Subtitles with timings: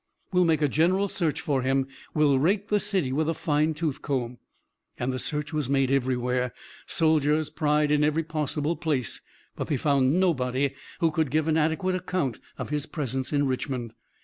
[0.31, 1.87] We'll make a general search for him.
[2.15, 4.39] We'll rake the city with a fine tooth comb."
[4.97, 6.55] The search was made everywhere.
[6.87, 9.21] Soldiers pried in every possible place,
[9.55, 13.45] but they found nobody who could not give an adequate account of his presence in
[13.45, 13.93] Richmond.